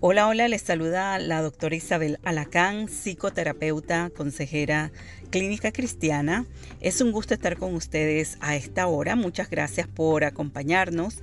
Hola, 0.00 0.28
hola, 0.28 0.46
les 0.46 0.60
saluda 0.60 1.18
la 1.18 1.40
doctora 1.40 1.74
Isabel 1.74 2.18
Alacán, 2.22 2.86
psicoterapeuta, 2.86 4.10
consejera 4.14 4.92
clínica 5.30 5.72
cristiana. 5.72 6.44
Es 6.82 7.00
un 7.00 7.12
gusto 7.12 7.32
estar 7.32 7.56
con 7.56 7.74
ustedes 7.74 8.36
a 8.40 8.56
esta 8.56 8.88
hora. 8.88 9.16
Muchas 9.16 9.48
gracias 9.48 9.88
por 9.88 10.24
acompañarnos 10.24 11.22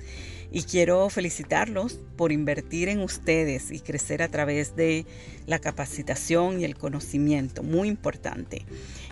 y 0.50 0.62
quiero 0.62 1.08
felicitarlos 1.08 2.00
por 2.16 2.32
invertir 2.32 2.88
en 2.88 3.00
ustedes 3.00 3.70
y 3.70 3.78
crecer 3.78 4.22
a 4.22 4.28
través 4.28 4.74
de 4.74 5.06
la 5.46 5.60
capacitación 5.60 6.60
y 6.60 6.64
el 6.64 6.76
conocimiento, 6.76 7.62
muy 7.62 7.86
importante. 7.88 8.66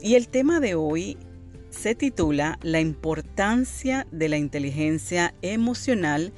Y 0.00 0.14
el 0.14 0.28
tema 0.28 0.60
de 0.60 0.74
hoy 0.74 1.16
se 1.70 1.94
titula 1.94 2.58
La 2.62 2.80
importancia 2.80 4.06
de 4.10 4.28
la 4.28 4.38
inteligencia 4.38 5.34
emocional 5.42 6.32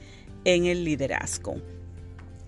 en 0.45 0.67
el 0.67 0.85
liderazgo. 0.85 1.57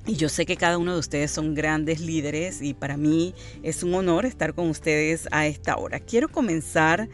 Y 0.06 0.16
yo 0.16 0.28
sé 0.28 0.44
que 0.44 0.56
cada 0.56 0.76
uno 0.76 0.92
de 0.92 0.98
ustedes 0.98 1.30
son 1.30 1.54
grandes 1.54 2.00
líderes 2.00 2.60
y 2.60 2.74
para 2.74 2.98
mí 2.98 3.34
es 3.62 3.82
un 3.82 3.94
honor 3.94 4.26
estar 4.26 4.54
con 4.54 4.68
ustedes 4.68 5.26
a 5.30 5.46
esta 5.46 5.76
hora. 5.76 5.98
Quiero 5.98 6.28
comenzar 6.28 7.08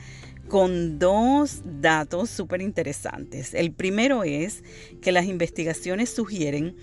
con 0.48 0.98
dos 0.98 1.62
datos 1.64 2.28
súper 2.30 2.60
interesantes. 2.60 3.54
El 3.54 3.72
primero 3.72 4.24
es 4.24 4.64
que 5.00 5.12
las 5.12 5.26
investigaciones 5.26 6.10
sugieren 6.10 6.74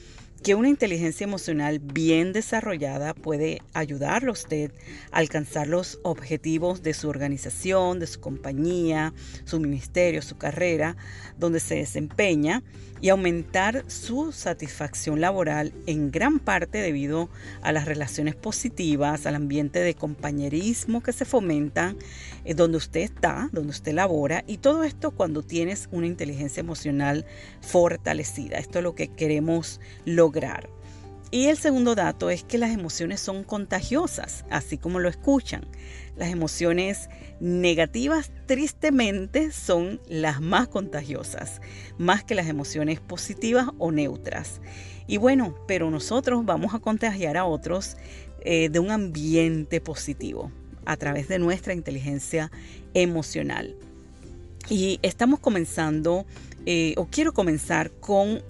que 0.43 0.55
una 0.55 0.69
inteligencia 0.69 1.25
emocional 1.25 1.79
bien 1.79 2.33
desarrollada 2.33 3.13
puede 3.13 3.61
ayudarlo 3.73 4.31
a 4.31 4.33
usted 4.33 4.71
a 5.11 5.17
alcanzar 5.17 5.67
los 5.67 5.99
objetivos 6.03 6.83
de 6.83 6.93
su 6.93 7.09
organización, 7.09 7.99
de 7.99 8.07
su 8.07 8.19
compañía, 8.19 9.13
su 9.45 9.59
ministerio, 9.59 10.21
su 10.21 10.37
carrera, 10.37 10.95
donde 11.37 11.59
se 11.59 11.75
desempeña 11.75 12.63
y 13.01 13.09
aumentar 13.09 13.83
su 13.87 14.31
satisfacción 14.31 15.21
laboral 15.21 15.73
en 15.85 16.11
gran 16.11 16.39
parte 16.39 16.79
debido 16.79 17.29
a 17.61 17.71
las 17.71 17.85
relaciones 17.85 18.35
positivas, 18.35 19.25
al 19.25 19.35
ambiente 19.35 19.79
de 19.79 19.93
compañerismo 19.93 21.03
que 21.03 21.13
se 21.13 21.25
fomenta 21.25 21.95
eh, 22.43 22.53
donde 22.53 22.77
usted 22.77 23.01
está, 23.01 23.49
donde 23.51 23.71
usted 23.71 23.93
labora 23.93 24.43
y 24.47 24.57
todo 24.57 24.83
esto 24.83 25.11
cuando 25.11 25.43
tienes 25.43 25.89
una 25.91 26.07
inteligencia 26.07 26.61
emocional 26.61 27.25
fortalecida. 27.61 28.57
Esto 28.57 28.79
es 28.79 28.83
lo 28.83 28.95
que 28.95 29.09
queremos 29.09 29.79
lograr. 30.05 30.26
Y 31.29 31.47
el 31.47 31.57
segundo 31.57 31.93
dato 31.93 32.29
es 32.29 32.43
que 32.43 32.57
las 32.57 32.71
emociones 32.71 33.19
son 33.19 33.43
contagiosas, 33.43 34.45
así 34.49 34.77
como 34.77 34.99
lo 34.99 35.09
escuchan. 35.09 35.65
Las 36.15 36.29
emociones 36.29 37.09
negativas 37.41 38.31
tristemente 38.45 39.51
son 39.51 39.99
las 40.07 40.39
más 40.39 40.69
contagiosas, 40.69 41.61
más 41.97 42.23
que 42.23 42.33
las 42.33 42.47
emociones 42.47 43.01
positivas 43.01 43.67
o 43.77 43.91
neutras. 43.91 44.61
Y 45.05 45.17
bueno, 45.17 45.53
pero 45.67 45.91
nosotros 45.91 46.45
vamos 46.45 46.73
a 46.73 46.79
contagiar 46.79 47.35
a 47.35 47.45
otros 47.45 47.97
eh, 48.41 48.69
de 48.69 48.79
un 48.79 48.91
ambiente 48.91 49.81
positivo 49.81 50.51
a 50.85 50.95
través 50.95 51.27
de 51.27 51.39
nuestra 51.39 51.73
inteligencia 51.73 52.51
emocional. 52.93 53.75
Y 54.69 54.99
estamos 55.01 55.39
comenzando, 55.39 56.25
eh, 56.65 56.93
o 56.97 57.05
quiero 57.05 57.33
comenzar 57.33 57.91
con 57.91 58.41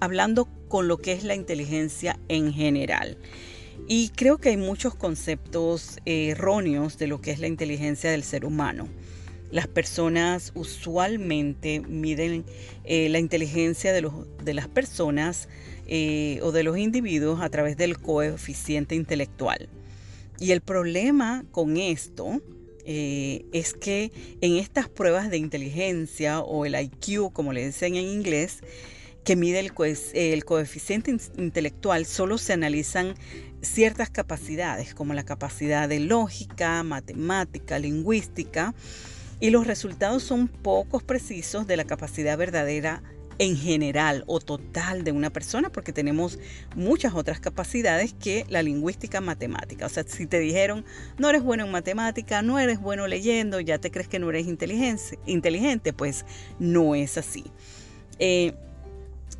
hablando 0.00 0.48
con 0.68 0.88
lo 0.88 0.98
que 0.98 1.12
es 1.12 1.24
la 1.24 1.34
inteligencia 1.34 2.18
en 2.28 2.52
general. 2.52 3.18
Y 3.86 4.10
creo 4.10 4.38
que 4.38 4.50
hay 4.50 4.56
muchos 4.56 4.94
conceptos 4.94 5.98
erróneos 6.04 6.98
de 6.98 7.06
lo 7.06 7.20
que 7.20 7.30
es 7.30 7.38
la 7.38 7.46
inteligencia 7.46 8.10
del 8.10 8.22
ser 8.22 8.44
humano. 8.44 8.88
Las 9.50 9.66
personas 9.66 10.52
usualmente 10.54 11.80
miden 11.80 12.44
eh, 12.84 13.08
la 13.08 13.18
inteligencia 13.18 13.92
de, 13.94 14.02
los, 14.02 14.12
de 14.44 14.52
las 14.52 14.68
personas 14.68 15.48
eh, 15.86 16.38
o 16.42 16.52
de 16.52 16.64
los 16.64 16.76
individuos 16.76 17.40
a 17.40 17.48
través 17.48 17.78
del 17.78 17.98
coeficiente 17.98 18.94
intelectual. 18.94 19.70
Y 20.38 20.52
el 20.52 20.60
problema 20.60 21.44
con 21.50 21.78
esto 21.78 22.42
eh, 22.84 23.46
es 23.52 23.72
que 23.72 24.12
en 24.42 24.56
estas 24.56 24.88
pruebas 24.88 25.30
de 25.30 25.38
inteligencia 25.38 26.40
o 26.40 26.66
el 26.66 26.74
IQ, 26.74 27.32
como 27.32 27.54
le 27.54 27.64
dicen 27.64 27.96
en 27.96 28.06
inglés, 28.06 28.58
que 29.24 29.36
mide 29.36 29.60
el, 29.60 30.44
coeficiente 30.44 31.14
intelectual, 31.36 32.06
solo 32.06 32.38
se 32.38 32.52
analizan 32.52 33.14
ciertas 33.60 34.10
capacidades, 34.10 34.94
como 34.94 35.14
la 35.14 35.24
capacidad 35.24 35.88
de 35.88 36.00
lógica, 36.00 36.82
matemática, 36.82 37.78
lingüística, 37.78 38.74
y 39.40 39.50
los 39.50 39.66
resultados 39.66 40.22
son 40.22 40.48
pocos 40.48 41.02
precisos 41.02 41.66
de 41.66 41.76
la 41.76 41.84
capacidad 41.84 42.36
verdadera 42.38 43.02
en 43.38 43.56
general 43.56 44.24
o 44.26 44.40
total 44.40 45.04
de 45.04 45.12
una 45.12 45.30
persona 45.30 45.70
porque 45.70 45.92
tenemos 45.92 46.38
muchas 46.74 47.14
otras 47.14 47.38
capacidades 47.38 48.12
que 48.12 48.44
la 48.48 48.62
lingüística 48.62 49.20
matemática. 49.20 49.86
O 49.86 49.88
sea, 49.88 50.02
si 50.02 50.26
te 50.26 50.40
dijeron 50.40 50.84
no 51.18 51.30
eres 51.30 51.42
bueno 51.42 51.64
en 51.64 51.70
matemática, 51.70 52.42
no 52.42 52.58
eres 52.58 52.80
bueno 52.80 53.06
leyendo, 53.06 53.60
ya 53.60 53.78
te 53.78 53.90
crees 53.90 54.08
que 54.08 54.18
no 54.18 54.28
eres 54.30 54.46
inteligente, 54.46 55.18
inteligente 55.26 55.92
pues 55.92 56.24
no 56.58 56.94
es 56.94 57.16
así. 57.16 57.44
Eh, 58.18 58.54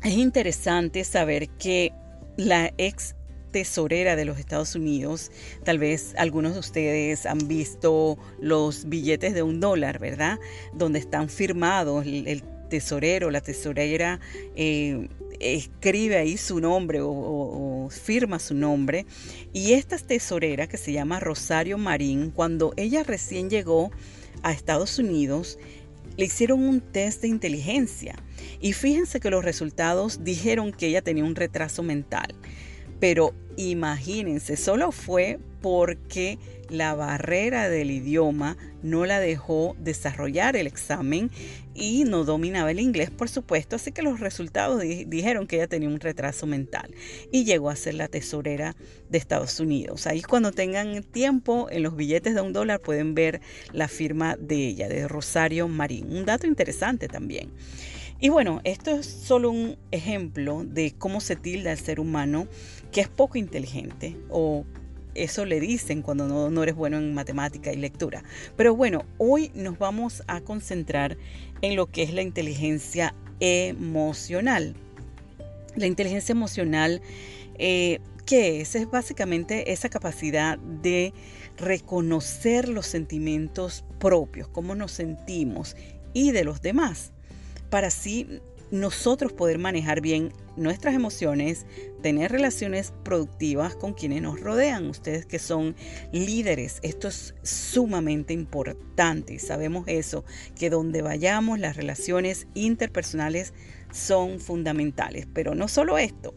es 0.03 0.13
interesante 0.13 1.03
saber 1.03 1.49
que 1.49 1.93
la 2.37 2.71
ex 2.77 3.15
tesorera 3.51 4.15
de 4.15 4.25
los 4.25 4.37
Estados 4.39 4.75
Unidos, 4.75 5.31
tal 5.63 5.79
vez 5.79 6.13
algunos 6.17 6.53
de 6.53 6.59
ustedes 6.59 7.25
han 7.25 7.47
visto 7.47 8.17
los 8.39 8.87
billetes 8.87 9.33
de 9.33 9.43
un 9.43 9.59
dólar, 9.59 9.99
¿verdad? 9.99 10.39
Donde 10.73 10.99
están 10.99 11.29
firmados 11.29 12.05
el, 12.05 12.43
tesorero, 12.69 13.31
la 13.31 13.41
tesorera. 13.41 14.19
Eh, 14.55 15.09
escribe 15.39 16.17
ahí 16.17 16.37
su 16.37 16.59
nombre 16.59 17.01
o, 17.01 17.09
o, 17.09 17.89
firma 17.89 18.37
su 18.39 18.53
nombre. 18.53 19.05
Y 19.53 19.73
esta 19.73 19.97
tesorera 19.97 20.67
que 20.67 20.77
se 20.77 20.91
llama 20.91 21.19
Rosario 21.19 21.77
Marín, 21.79 22.29
cuando 22.29 22.73
ella 22.77 23.03
recién 23.03 23.49
llegó 23.49 23.91
a 24.43 24.51
Estados 24.51 24.99
Unidos, 24.99 25.57
le 26.19 26.25
hicieron 26.25 26.67
un 26.67 26.81
test 26.81 27.21
de 27.21 27.29
inteligencia 27.29 28.13
y 28.59 28.73
fíjense 28.73 29.21
que 29.21 29.29
los 29.29 29.41
resultados 29.41 30.21
dijeron 30.21 30.73
que 30.73 30.87
ella 30.87 31.01
tenía 31.01 31.23
un 31.23 31.33
retraso 31.33 31.81
mental. 31.81 32.35
Pero 32.99 33.33
imagínense, 33.55 34.57
solo 34.57 34.91
fue 34.91 35.39
porque 35.61 36.37
la 36.69 36.93
barrera 36.93 37.69
del 37.69 37.91
idioma 37.91 38.57
no 38.83 39.05
la 39.05 39.19
dejó 39.19 39.75
desarrollar 39.79 40.55
el 40.55 40.67
examen 40.67 41.31
y 41.73 42.03
no 42.03 42.25
dominaba 42.25 42.71
el 42.71 42.79
inglés, 42.79 43.09
por 43.09 43.29
supuesto, 43.29 43.77
así 43.77 43.91
que 43.91 44.01
los 44.01 44.19
resultados 44.19 44.81
dijeron 44.81 45.47
que 45.47 45.57
ella 45.57 45.67
tenía 45.67 45.89
un 45.89 45.99
retraso 45.99 46.45
mental 46.45 46.93
y 47.31 47.45
llegó 47.45 47.69
a 47.69 47.75
ser 47.75 47.95
la 47.95 48.07
tesorera 48.07 48.75
de 49.09 49.17
Estados 49.17 49.59
Unidos. 49.59 50.05
Ahí 50.05 50.21
cuando 50.21 50.51
tengan 50.51 51.03
tiempo 51.03 51.67
en 51.71 51.83
los 51.83 51.95
billetes 51.95 52.35
de 52.35 52.41
un 52.41 52.53
dólar 52.53 52.81
pueden 52.81 53.15
ver 53.15 53.41
la 53.71 53.87
firma 53.87 54.35
de 54.35 54.67
ella, 54.67 54.89
de 54.89 55.07
Rosario 55.07 55.67
Marín. 55.67 56.15
Un 56.15 56.25
dato 56.25 56.47
interesante 56.47 57.07
también. 57.07 57.51
Y 58.21 58.27
bueno, 58.27 58.59
esto 58.65 58.91
es 58.91 59.05
solo 59.05 59.49
un 59.49 59.77
ejemplo 59.91 60.65
de 60.65 60.93
cómo 60.97 61.21
se 61.21 61.37
tilda 61.37 61.71
el 61.71 61.77
ser 61.77 62.01
humano 62.01 62.47
que 62.91 62.99
es 62.99 63.07
poco 63.07 63.37
inteligente 63.37 64.17
o 64.29 64.65
eso 65.15 65.45
le 65.45 65.59
dicen 65.59 66.01
cuando 66.01 66.27
no, 66.27 66.49
no, 66.49 66.63
eres 66.63 66.75
bueno 66.75 66.97
en 66.97 67.13
matemática 67.13 67.71
y 67.71 67.77
lectura. 67.77 68.23
Pero 68.55 68.75
bueno, 68.75 69.05
hoy 69.17 69.51
nos 69.55 69.77
vamos 69.77 70.23
a 70.27 70.41
concentrar 70.41 71.17
en 71.61 71.75
lo 71.75 71.87
que 71.87 72.03
es 72.03 72.13
la 72.13 72.21
inteligencia 72.21 73.15
emocional. 73.39 74.75
La 75.75 75.85
inteligencia 75.85 76.33
emocional, 76.33 77.01
eh, 77.57 77.99
¿qué 78.25 78.61
es? 78.61 78.75
Es 78.75 78.89
básicamente 78.89 79.71
esa 79.71 79.89
capacidad 79.89 80.57
de 80.57 81.13
reconocer 81.57 82.69
los 82.69 82.85
sentimientos 82.85 83.83
propios, 83.99 84.47
cómo 84.47 84.75
nos 84.75 84.91
sentimos 84.91 85.75
y 86.13 86.31
de 86.31 86.43
los 86.43 86.61
demás, 86.61 87.11
para 87.69 87.87
así 87.87 88.41
nosotros 88.71 89.33
poder 89.33 89.57
manejar 89.57 90.01
bien 90.01 90.31
nuestras 90.55 90.93
emociones, 90.93 91.65
tener 92.01 92.31
relaciones 92.31 92.93
productivas 93.03 93.75
con 93.75 93.93
quienes 93.93 94.21
nos 94.21 94.39
rodean, 94.39 94.89
ustedes 94.89 95.25
que 95.25 95.39
son 95.39 95.75
líderes. 96.11 96.79
Esto 96.83 97.07
es 97.07 97.33
sumamente 97.43 98.33
importante 98.33 99.39
sabemos 99.39 99.85
eso, 99.87 100.23
que 100.57 100.69
donde 100.69 101.01
vayamos 101.01 101.59
las 101.59 101.75
relaciones 101.75 102.47
interpersonales 102.53 103.53
son 103.91 104.39
fundamentales. 104.39 105.27
Pero 105.33 105.55
no 105.55 105.67
solo 105.67 105.97
esto, 105.97 106.35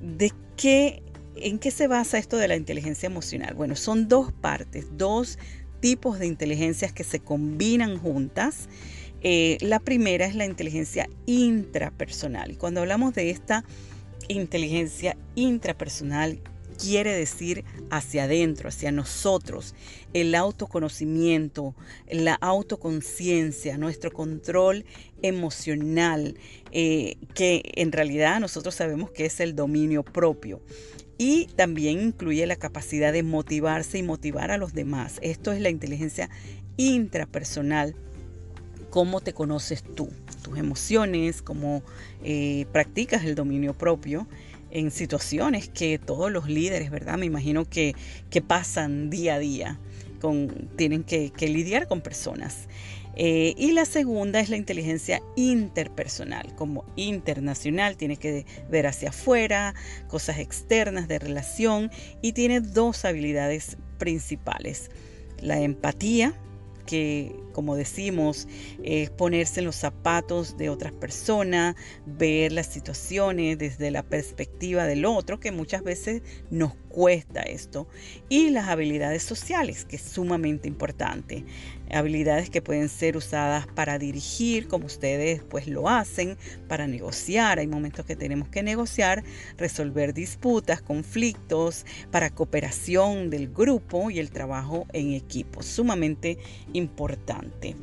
¿de 0.00 0.32
qué, 0.56 1.02
en 1.36 1.58
qué 1.58 1.70
se 1.70 1.86
basa 1.86 2.18
esto 2.18 2.36
de 2.36 2.48
la 2.48 2.56
inteligencia 2.56 3.06
emocional? 3.06 3.54
Bueno, 3.54 3.76
son 3.76 4.08
dos 4.08 4.32
partes, 4.32 4.86
dos 4.92 5.38
tipos 5.80 6.18
de 6.18 6.26
inteligencias 6.26 6.92
que 6.92 7.04
se 7.04 7.20
combinan 7.20 7.98
juntas 7.98 8.68
eh, 9.22 9.58
la 9.60 9.80
primera 9.80 10.26
es 10.26 10.34
la 10.34 10.44
inteligencia 10.44 11.08
intrapersonal. 11.26 12.52
Y 12.52 12.56
cuando 12.56 12.80
hablamos 12.80 13.14
de 13.14 13.30
esta 13.30 13.64
inteligencia 14.28 15.16
intrapersonal, 15.34 16.40
quiere 16.78 17.12
decir 17.12 17.64
hacia 17.90 18.24
adentro, 18.24 18.68
hacia 18.68 18.92
nosotros, 18.92 19.74
el 20.12 20.34
autoconocimiento, 20.34 21.74
la 22.08 22.34
autoconciencia, 22.34 23.76
nuestro 23.76 24.12
control 24.12 24.84
emocional, 25.22 26.36
eh, 26.70 27.16
que 27.34 27.62
en 27.74 27.90
realidad 27.90 28.40
nosotros 28.40 28.76
sabemos 28.76 29.10
que 29.10 29.26
es 29.26 29.40
el 29.40 29.56
dominio 29.56 30.04
propio. 30.04 30.62
Y 31.20 31.46
también 31.56 32.00
incluye 32.00 32.46
la 32.46 32.54
capacidad 32.54 33.12
de 33.12 33.24
motivarse 33.24 33.98
y 33.98 34.04
motivar 34.04 34.52
a 34.52 34.58
los 34.58 34.72
demás. 34.72 35.18
Esto 35.20 35.50
es 35.50 35.60
la 35.60 35.68
inteligencia 35.68 36.30
intrapersonal 36.76 37.96
cómo 38.90 39.20
te 39.20 39.32
conoces 39.32 39.82
tú, 39.82 40.10
tus 40.42 40.58
emociones, 40.58 41.42
cómo 41.42 41.82
eh, 42.22 42.66
practicas 42.72 43.24
el 43.24 43.34
dominio 43.34 43.74
propio 43.74 44.26
en 44.70 44.90
situaciones 44.90 45.68
que 45.68 45.98
todos 45.98 46.30
los 46.30 46.48
líderes, 46.48 46.90
¿verdad? 46.90 47.18
Me 47.18 47.26
imagino 47.26 47.64
que, 47.64 47.94
pasan 48.46 49.10
día 49.10 49.34
a 49.34 49.38
día, 49.38 49.78
con, 50.20 50.68
tienen 50.76 51.04
que, 51.04 51.32
lidiar 51.40 51.88
con 51.88 52.00
personas. 52.00 52.68
Eh, 53.20 53.54
y 53.56 53.72
la 53.72 53.84
segunda 53.84 54.38
es 54.38 54.48
la 54.48 54.56
inteligencia 54.56 55.20
interpersonal, 55.34 56.54
como 56.54 56.84
internacional, 56.94 57.96
tiene 57.96 58.16
que 58.16 58.46
ver 58.70 58.86
hacia 58.86 59.08
afuera, 59.08 59.74
cosas 60.06 60.38
externas 60.38 61.08
de 61.08 61.18
relación 61.18 61.90
y 62.22 62.32
tiene 62.32 62.60
dos 62.60 63.04
habilidades 63.04 63.76
principales. 63.98 64.90
La 65.40 65.60
empatía, 65.60 66.34
que, 66.88 67.36
como 67.52 67.76
decimos, 67.76 68.48
es 68.82 69.10
ponerse 69.10 69.60
en 69.60 69.66
los 69.66 69.76
zapatos 69.76 70.56
de 70.56 70.70
otras 70.70 70.90
personas, 70.92 71.76
ver 72.06 72.50
las 72.50 72.66
situaciones 72.66 73.58
desde 73.58 73.90
la 73.90 74.02
perspectiva 74.02 74.86
del 74.86 75.04
otro, 75.04 75.38
que 75.38 75.52
muchas 75.52 75.82
veces 75.82 76.22
nos 76.50 76.72
cuesta 76.98 77.42
esto. 77.42 77.86
Y 78.28 78.50
las 78.50 78.66
habilidades 78.66 79.22
sociales, 79.22 79.84
que 79.84 79.94
es 79.94 80.02
sumamente 80.02 80.66
importante. 80.66 81.44
Habilidades 81.92 82.50
que 82.50 82.60
pueden 82.60 82.88
ser 82.88 83.16
usadas 83.16 83.68
para 83.68 84.00
dirigir, 84.00 84.66
como 84.66 84.86
ustedes 84.86 85.40
pues 85.48 85.68
lo 85.68 85.88
hacen, 85.88 86.36
para 86.66 86.88
negociar. 86.88 87.60
Hay 87.60 87.68
momentos 87.68 88.04
que 88.04 88.16
tenemos 88.16 88.48
que 88.48 88.64
negociar, 88.64 89.22
resolver 89.56 90.12
disputas, 90.12 90.82
conflictos, 90.82 91.86
para 92.10 92.30
cooperación 92.30 93.30
del 93.30 93.46
grupo 93.48 94.10
y 94.10 94.18
el 94.18 94.32
trabajo 94.32 94.88
en 94.92 95.12
equipo. 95.12 95.62
Sumamente 95.62 96.36
importante. 96.72 97.76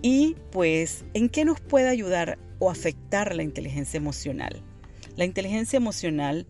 Y 0.00 0.34
pues, 0.50 1.04
¿en 1.12 1.28
qué 1.28 1.44
nos 1.44 1.60
puede 1.60 1.90
ayudar 1.90 2.38
o 2.58 2.70
afectar 2.70 3.36
la 3.36 3.42
inteligencia 3.42 3.98
emocional? 3.98 4.62
La 5.14 5.26
inteligencia 5.26 5.76
emocional 5.76 6.46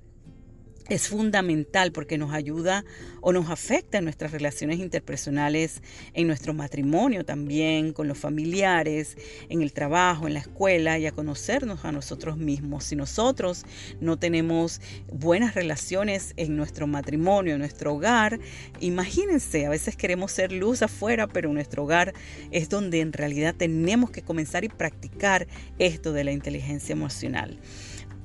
es 0.88 1.08
fundamental 1.08 1.90
porque 1.90 2.16
nos 2.16 2.32
ayuda 2.32 2.84
o 3.20 3.32
nos 3.32 3.50
afecta 3.50 3.98
en 3.98 4.04
nuestras 4.04 4.30
relaciones 4.30 4.78
interpersonales, 4.78 5.82
en 6.14 6.26
nuestro 6.28 6.54
matrimonio 6.54 7.24
también, 7.24 7.92
con 7.92 8.06
los 8.06 8.18
familiares, 8.18 9.16
en 9.48 9.62
el 9.62 9.72
trabajo, 9.72 10.26
en 10.26 10.34
la 10.34 10.40
escuela 10.40 10.98
y 10.98 11.06
a 11.06 11.12
conocernos 11.12 11.84
a 11.84 11.92
nosotros 11.92 12.36
mismos. 12.36 12.84
Si 12.84 12.96
nosotros 12.96 13.64
no 14.00 14.16
tenemos 14.16 14.80
buenas 15.12 15.54
relaciones 15.54 16.34
en 16.36 16.56
nuestro 16.56 16.86
matrimonio, 16.86 17.54
en 17.54 17.60
nuestro 17.60 17.94
hogar, 17.94 18.38
imagínense, 18.80 19.66
a 19.66 19.70
veces 19.70 19.96
queremos 19.96 20.30
ser 20.30 20.52
luz 20.52 20.82
afuera, 20.82 21.26
pero 21.26 21.52
nuestro 21.52 21.82
hogar 21.82 22.14
es 22.52 22.68
donde 22.68 23.00
en 23.00 23.12
realidad 23.12 23.54
tenemos 23.56 24.10
que 24.10 24.22
comenzar 24.22 24.64
y 24.64 24.68
practicar 24.68 25.48
esto 25.78 26.12
de 26.12 26.24
la 26.24 26.32
inteligencia 26.32 26.92
emocional 26.92 27.58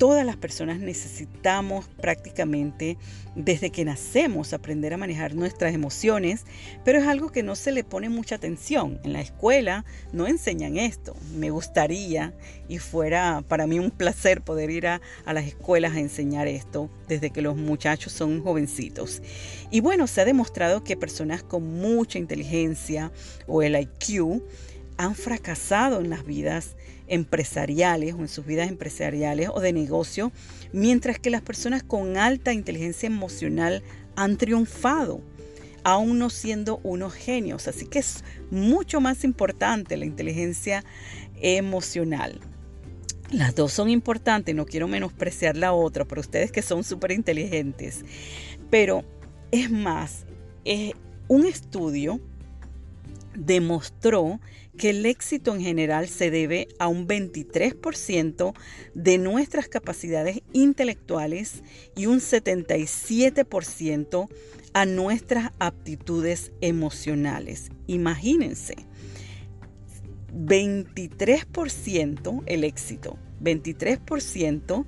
todas 0.01 0.25
las 0.25 0.35
personas 0.35 0.79
necesitamos 0.79 1.87
prácticamente 2.01 2.97
desde 3.35 3.69
que 3.69 3.85
nacemos 3.85 4.51
aprender 4.51 4.95
a 4.95 4.97
manejar 4.97 5.35
nuestras 5.35 5.75
emociones, 5.75 6.43
pero 6.83 6.97
es 6.97 7.05
algo 7.05 7.31
que 7.31 7.43
no 7.43 7.55
se 7.55 7.71
le 7.71 7.83
pone 7.83 8.09
mucha 8.09 8.33
atención. 8.33 8.99
En 9.03 9.13
la 9.13 9.21
escuela 9.21 9.85
no 10.11 10.25
enseñan 10.25 10.77
esto. 10.77 11.15
Me 11.35 11.51
gustaría 11.51 12.33
y 12.67 12.79
fuera 12.79 13.43
para 13.47 13.67
mí 13.67 13.77
un 13.77 13.91
placer 13.91 14.41
poder 14.41 14.71
ir 14.71 14.87
a, 14.87 15.01
las 15.27 15.45
escuelas 15.45 15.93
a 15.93 15.99
enseñar 15.99 16.47
esto 16.47 16.89
desde 17.07 17.29
que 17.29 17.43
los 17.43 17.55
muchachos 17.55 18.11
son 18.11 18.41
jovencitos. 18.41 19.21
Y 19.69 19.81
bueno, 19.81 20.07
se 20.07 20.21
ha 20.21 20.25
demostrado 20.25 20.83
que 20.83 20.97
personas 20.97 21.43
con 21.43 21.79
mucha 21.79 22.17
inteligencia 22.17 23.11
o 23.45 23.61
el 23.61 23.75
IQ 23.75 24.41
han 24.97 25.13
fracasado 25.13 25.99
en 25.99 26.09
las 26.09 26.25
vidas 26.25 26.75
empresariales 27.11 28.13
o 28.13 28.19
en 28.19 28.29
sus 28.29 28.45
vidas 28.45 28.69
empresariales 28.69 29.49
o 29.53 29.59
de 29.59 29.73
negocio, 29.73 30.31
mientras 30.71 31.19
que 31.19 31.29
las 31.29 31.41
personas 31.41 31.83
con 31.83 32.17
alta 32.17 32.53
inteligencia 32.53 33.07
emocional 33.07 33.83
han 34.15 34.37
triunfado, 34.37 35.21
aún 35.83 36.19
no 36.19 36.29
siendo 36.29 36.79
unos 36.83 37.13
genios. 37.13 37.67
Así 37.67 37.85
que 37.85 37.99
es 37.99 38.23
mucho 38.49 39.01
más 39.01 39.25
importante 39.25 39.97
la 39.97 40.05
inteligencia 40.05 40.85
emocional. 41.41 42.39
Las 43.29 43.55
dos 43.55 43.73
son 43.73 43.89
importantes, 43.89 44.55
no 44.55 44.65
quiero 44.65 44.87
menospreciar 44.87 45.57
la 45.57 45.73
otra, 45.73 46.05
pero 46.05 46.21
ustedes 46.21 46.51
que 46.51 46.61
son 46.61 46.83
súper 46.85 47.11
inteligentes. 47.11 48.05
Pero 48.69 49.03
es 49.51 49.69
más, 49.69 50.25
es 50.63 50.93
un 51.27 51.45
estudio 51.45 52.21
demostró 53.35 54.39
que 54.81 54.89
el 54.89 55.05
éxito 55.05 55.53
en 55.53 55.61
general 55.61 56.07
se 56.07 56.31
debe 56.31 56.67
a 56.79 56.87
un 56.87 57.07
23% 57.07 58.55
de 58.95 59.19
nuestras 59.19 59.67
capacidades 59.67 60.41
intelectuales 60.53 61.61
y 61.95 62.07
un 62.07 62.19
77% 62.19 64.27
a 64.73 64.85
nuestras 64.87 65.51
aptitudes 65.59 66.51
emocionales. 66.61 67.69
Imagínense, 67.85 68.73
23% 70.33 72.41
el 72.47 72.63
éxito, 72.63 73.19
23% 73.39 74.85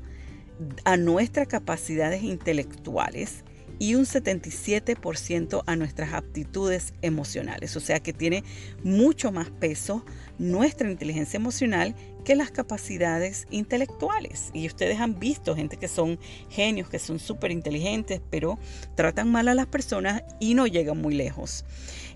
a 0.86 0.98
nuestras 0.98 1.48
capacidades 1.48 2.24
intelectuales 2.24 3.44
y 3.80 3.96
un 3.96 4.06
77% 4.06 5.64
a 5.66 5.76
nuestras 5.76 6.14
aptitudes 6.14 6.94
emocionales. 7.02 7.76
O 7.76 7.80
sea 7.80 8.00
que 8.00 8.14
tiene 8.14 8.44
mucho 8.84 9.32
más 9.32 9.50
peso 9.50 10.06
nuestra 10.38 10.90
inteligencia 10.90 11.38
emocional 11.38 11.96
que 12.24 12.36
las 12.36 12.52
capacidades 12.52 13.48
intelectuales. 13.52 14.50
Y 14.54 14.68
ustedes 14.68 15.00
han 15.00 15.20
visto 15.20 15.56
gente 15.56 15.78
que 15.78 15.88
son 15.88 16.20
genios, 16.50 16.90
que 16.90 17.00
son 17.00 17.20
súper 17.20 17.52
inteligentes, 17.52 18.22
pero 18.30 18.58
tratan 18.96 19.32
mal 19.32 19.48
a 19.48 19.56
las 19.56 19.68
personas 19.68 20.24
y 20.40 20.54
no 20.54 20.68
llegan 20.68 21.02
muy 21.02 21.16
lejos. 21.16 21.66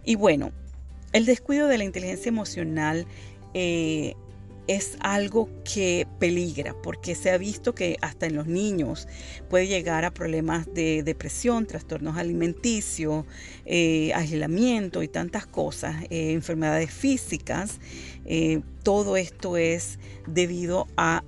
Y 0.06 0.16
bueno, 0.16 0.52
el 1.14 1.26
descuido 1.26 1.68
de 1.68 1.78
la 1.78 1.84
inteligencia 1.84 2.30
emocional 2.30 3.06
eh, 3.54 4.16
es 4.68 4.98
algo 5.00 5.50
que 5.64 6.08
peligra 6.20 6.76
porque 6.82 7.16
se 7.16 7.32
ha 7.32 7.38
visto 7.38 7.74
que 7.74 7.98
hasta 8.02 8.26
en 8.26 8.36
los 8.36 8.48
niños 8.48 9.08
puede 9.50 9.68
llegar 9.68 10.06
a 10.06 10.14
problemas 10.14 10.72
de 10.74 11.04
depresión, 11.04 11.66
trastornos 11.66 12.18
alimenticios, 12.18 13.26
eh, 13.66 14.12
aislamiento 14.14 15.04
y 15.04 15.08
tantas 15.08 15.48
cosas, 15.48 16.04
eh, 16.10 16.32
enfermedades 16.32 16.92
físicas. 16.92 17.80
Eh, 18.26 18.62
todo 18.84 19.18
esto 19.18 19.58
es 19.58 20.00
debido 20.28 20.88
a 20.98 21.24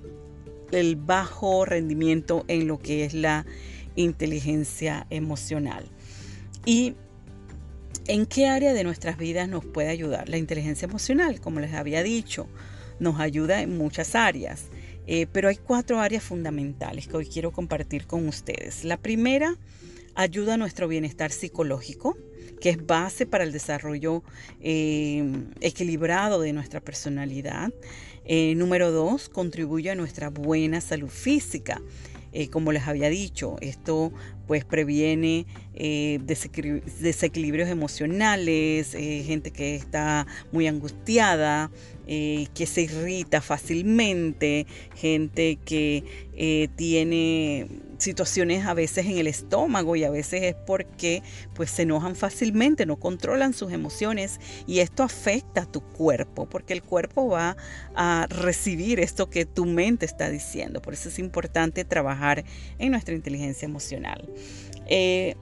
el 0.70 0.96
bajo 0.96 1.64
rendimiento 1.64 2.44
en 2.46 2.66
lo 2.66 2.78
que 2.78 3.04
es 3.04 3.14
la 3.14 3.46
inteligencia 3.96 5.06
emocional. 5.10 5.84
¿Y 6.64 6.94
en 8.06 8.26
qué 8.26 8.46
área 8.46 8.72
de 8.72 8.84
nuestras 8.84 9.16
vidas 9.16 9.48
nos 9.48 9.64
puede 9.64 9.88
ayudar? 9.88 10.28
La 10.28 10.36
inteligencia 10.36 10.86
emocional, 10.86 11.40
como 11.40 11.60
les 11.60 11.74
había 11.74 12.02
dicho, 12.02 12.46
nos 13.00 13.18
ayuda 13.18 13.62
en 13.62 13.76
muchas 13.76 14.14
áreas. 14.14 14.68
Eh, 15.12 15.26
pero 15.32 15.48
hay 15.48 15.56
cuatro 15.56 15.98
áreas 15.98 16.22
fundamentales 16.22 17.08
que 17.08 17.16
hoy 17.16 17.26
quiero 17.26 17.50
compartir 17.50 18.06
con 18.06 18.28
ustedes. 18.28 18.84
La 18.84 18.96
primera, 18.96 19.56
ayuda 20.14 20.54
a 20.54 20.56
nuestro 20.56 20.86
bienestar 20.86 21.32
psicológico, 21.32 22.16
que 22.60 22.70
es 22.70 22.86
base 22.86 23.26
para 23.26 23.42
el 23.42 23.50
desarrollo 23.50 24.22
eh, 24.60 25.24
equilibrado 25.60 26.40
de 26.40 26.52
nuestra 26.52 26.80
personalidad. 26.80 27.72
Eh, 28.24 28.54
número 28.54 28.92
dos, 28.92 29.28
contribuye 29.28 29.90
a 29.90 29.96
nuestra 29.96 30.30
buena 30.30 30.80
salud 30.80 31.08
física. 31.08 31.82
como 32.52 32.70
les 32.70 32.86
había 32.86 33.08
dicho, 33.08 33.56
esto 33.60 34.12
pues 34.46 34.64
previene 34.64 35.46
desequilibrios 35.74 37.68
emocionales, 37.68 38.92
gente 38.92 39.50
que 39.50 39.74
está 39.74 40.28
muy 40.52 40.68
angustiada, 40.68 41.72
eh, 42.12 42.48
que 42.54 42.66
se 42.66 42.82
irrita 42.82 43.40
fácilmente, 43.40 44.66
gente 44.96 45.60
que 45.64 46.02
eh, 46.34 46.66
tiene 46.74 47.68
situaciones 47.98 48.66
a 48.66 48.74
veces 48.74 49.06
en 49.06 49.18
el 49.18 49.28
estómago 49.28 49.94
y 49.94 50.02
a 50.02 50.10
veces 50.10 50.42
es 50.42 50.54
porque 50.56 51.22
pues 51.54 51.70
se 51.70 51.82
enojan 51.82 52.16
fácilmente, 52.16 52.84
no 52.84 52.96
controlan 52.96 53.52
sus 53.52 53.70
emociones 53.70 54.40
y 54.66 54.80
esto 54.80 55.04
afecta 55.04 55.60
a 55.60 55.66
tu 55.66 55.82
cuerpo 55.82 56.48
porque 56.48 56.72
el 56.72 56.82
cuerpo 56.82 57.28
va 57.28 57.56
a 57.94 58.26
recibir 58.28 58.98
esto 58.98 59.30
que 59.30 59.46
tu 59.46 59.64
mente 59.64 60.04
está 60.04 60.30
diciendo. 60.30 60.82
Por 60.82 60.94
eso 60.94 61.10
es 61.10 61.18
importante 61.20 61.84
trabajar 61.84 62.44
en 62.80 62.90
nuestra 62.90 63.14
inteligencia 63.14 63.66
emocional. 63.66 64.28
Eh, 64.88 65.36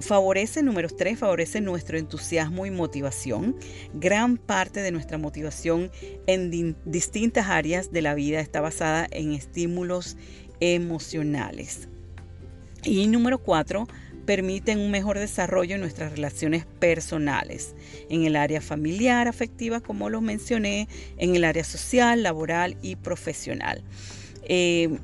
Favorece, 0.00 0.62
número 0.62 0.88
tres, 0.88 1.18
favorece 1.18 1.60
nuestro 1.60 1.98
entusiasmo 1.98 2.66
y 2.66 2.70
motivación. 2.70 3.56
Gran 3.94 4.36
parte 4.36 4.80
de 4.80 4.92
nuestra 4.92 5.18
motivación 5.18 5.90
en 6.26 6.76
distintas 6.84 7.48
áreas 7.48 7.90
de 7.90 8.02
la 8.02 8.14
vida 8.14 8.40
está 8.40 8.60
basada 8.60 9.08
en 9.10 9.32
estímulos 9.32 10.16
emocionales. 10.60 11.88
Y 12.84 13.08
número 13.08 13.38
cuatro, 13.38 13.88
permiten 14.24 14.78
un 14.78 14.90
mejor 14.90 15.18
desarrollo 15.18 15.74
en 15.74 15.80
nuestras 15.80 16.12
relaciones 16.12 16.66
personales, 16.66 17.74
en 18.08 18.24
el 18.24 18.36
área 18.36 18.60
familiar, 18.60 19.26
afectiva, 19.26 19.80
como 19.80 20.10
lo 20.10 20.20
mencioné, 20.20 20.86
en 21.16 21.34
el 21.34 21.44
área 21.44 21.64
social, 21.64 22.22
laboral 22.22 22.76
y 22.82 22.96
profesional. 22.96 23.82
Eh, 24.42 24.98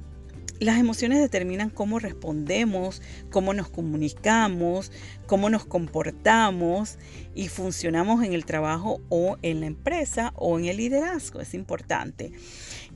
las 0.60 0.78
emociones 0.78 1.20
determinan 1.20 1.70
cómo 1.70 1.98
respondemos, 1.98 3.02
cómo 3.30 3.54
nos 3.54 3.68
comunicamos, 3.68 4.92
cómo 5.26 5.50
nos 5.50 5.64
comportamos 5.66 6.98
y 7.34 7.48
funcionamos 7.48 8.24
en 8.24 8.32
el 8.32 8.44
trabajo 8.44 9.00
o 9.08 9.36
en 9.42 9.60
la 9.60 9.66
empresa 9.66 10.32
o 10.36 10.58
en 10.58 10.66
el 10.66 10.76
liderazgo. 10.76 11.40
Es 11.40 11.54
importante. 11.54 12.32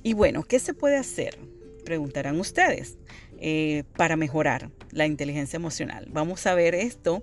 Y 0.03 0.15
bueno, 0.15 0.45
¿qué 0.45 0.59
se 0.59 0.75
puede 0.75 0.97
hacer? 0.97 1.39
Preguntarán 1.85 2.39
ustedes 2.39 2.99
eh, 3.39 3.85
para 3.97 4.17
mejorar 4.17 4.71
la 4.91 5.07
inteligencia 5.07 5.57
emocional. 5.57 6.09
Vamos 6.11 6.47
a 6.47 6.55
ver 6.55 6.75
esto. 6.75 7.23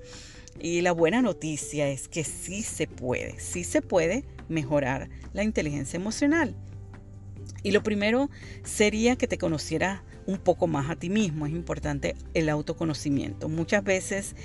Y 0.60 0.82
la 0.82 0.94
buena 0.94 1.22
noticia 1.22 1.90
es 1.90 2.08
que 2.08 2.24
sí 2.24 2.64
se 2.64 2.88
puede, 2.88 3.38
sí 3.40 3.66
se 3.66 3.82
puede 3.82 4.24
mejorar 4.48 5.10
la 5.34 5.44
inteligencia 5.44 5.98
emocional. 5.98 6.56
Y 7.62 7.72
lo 7.72 7.84
primero 7.84 8.30
sería 8.64 9.18
que 9.18 9.28
te 9.28 9.38
conocieras 9.38 10.02
un 10.26 10.38
poco 10.38 10.68
más 10.68 10.90
a 10.90 10.96
ti 10.96 11.10
mismo. 11.10 11.46
Es 11.46 11.54
importante 11.54 12.16
el 12.34 12.50
autoconocimiento. 12.50 13.50
Muchas 13.50 13.84
veces 13.84 14.36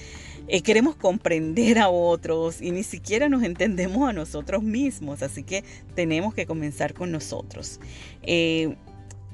eh, 0.48 0.62
queremos 0.62 0.96
comprender 0.96 1.78
a 1.78 1.88
otros 1.88 2.60
y 2.60 2.70
ni 2.70 2.82
siquiera 2.82 3.28
nos 3.28 3.42
entendemos 3.42 4.08
a 4.08 4.12
nosotros 4.12 4.62
mismos. 4.62 5.22
Así 5.22 5.42
que 5.42 5.64
tenemos 5.94 6.34
que 6.34 6.46
comenzar 6.46 6.94
con 6.94 7.10
nosotros. 7.10 7.80
Eh, 8.22 8.76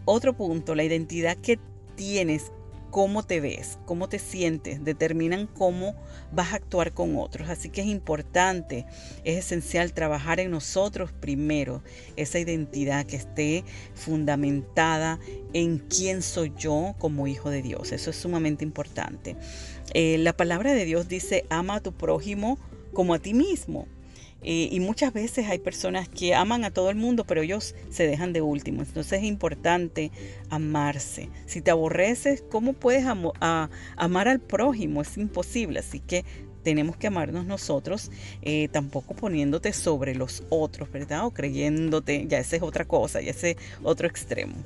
otro 0.05 0.35
punto, 0.35 0.75
la 0.75 0.85
identidad 0.85 1.37
que 1.37 1.59
tienes 1.97 2.53
cómo 2.97 3.23
te 3.23 3.43
ves, 3.43 3.79
cómo 3.85 4.09
te 4.09 4.19
sientes, 4.19 4.83
determinan 4.83 5.47
cómo 5.47 5.95
vas 6.33 6.55
a 6.55 6.57
actuar 6.57 6.95
con 6.95 7.19
otros. 7.19 7.51
Así 7.51 7.69
que 7.69 7.83
es 7.83 7.89
importante, 7.89 8.87
es 9.23 9.37
esencial 9.37 9.93
trabajar 9.93 10.41
en 10.41 10.51
nosotros 10.51 11.13
primero, 11.13 11.83
esa 12.17 12.39
identidad 12.39 13.05
que 13.05 13.17
esté 13.17 13.65
fundamentada 13.93 15.21
en 15.53 15.77
quién 15.77 16.23
soy 16.23 16.55
yo 16.57 16.95
como 16.99 17.27
hijo 17.27 17.51
de 17.51 17.61
Dios. 17.61 17.93
Eso 17.93 18.09
es 18.09 18.17
sumamente 18.17 18.65
importante. 18.65 19.37
Eh, 19.93 20.17
la 20.17 20.35
palabra 20.35 20.73
de 20.73 20.87
Dios 20.87 21.07
dice, 21.07 21.45
ama 21.51 21.75
a 21.75 21.81
tu 21.81 21.93
prójimo 21.93 22.59
como 22.95 23.13
a 23.13 23.19
ti 23.19 23.35
mismo. 23.35 23.89
Eh, 24.43 24.69
y 24.71 24.81
muchas 24.81 25.13
veces 25.13 25.49
hay 25.49 25.59
personas 25.59 26.09
que 26.09 26.35
aman 26.35 26.65
a 26.65 26.71
todo 26.71 26.91
el 26.91 26.97
mundo, 26.97 27.25
pero 27.25 27.43
ellos 27.43 27.75
se 27.91 28.07
dejan 28.07 28.33
de 28.33 28.43
último. 28.43 28.83
Entonces 28.83 29.21
es 29.21 29.25
importante 29.25 30.13
amarse. 30.51 31.31
Si 31.47 31.61
te 31.61 31.71
aborreces, 31.71 32.45
¿cómo 32.51 32.73
puedes 32.73 33.05
amar 33.05 34.29
al 34.29 34.41
prójimo? 34.41 35.03
Es 35.03 35.17
imposible. 35.17 35.81
Así 35.81 36.01
que 36.01 36.25
tenemos 36.67 36.97
que 36.97 37.07
amarnos 37.07 37.47
nosotros, 37.47 38.11
eh, 38.43 38.67
tampoco 38.73 39.15
poniéndote 39.15 39.73
sobre 39.73 40.17
los 40.17 40.43
otros, 40.49 40.91
¿verdad? 40.91 41.25
O 41.25 41.31
creyéndote, 41.31 42.27
ya 42.27 42.41
esa 42.41 42.57
es 42.57 42.63
otra 42.63 42.85
cosa, 42.85 43.21
ya 43.21 43.31
ese 43.31 43.57
otro 43.85 44.09
extremo. 44.09 44.57